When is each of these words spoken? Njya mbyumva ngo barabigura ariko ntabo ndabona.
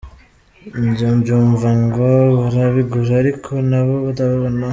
Njya 0.87 1.09
mbyumva 1.17 1.69
ngo 1.83 2.07
barabigura 2.37 3.11
ariko 3.21 3.51
ntabo 3.67 3.93
ndabona. 4.11 4.63